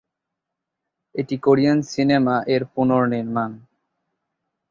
এটি 1.15 1.35
Korean 1.37 1.79
cinema 1.91 2.35
এর 2.47 2.63
পুনঃনির্মাণ। 2.73 3.51